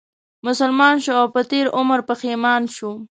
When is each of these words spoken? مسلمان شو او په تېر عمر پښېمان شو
مسلمان 0.45 0.95
شو 1.03 1.13
او 1.21 1.27
په 1.35 1.41
تېر 1.51 1.65
عمر 1.77 1.99
پښېمان 2.09 2.61
شو 2.75 2.91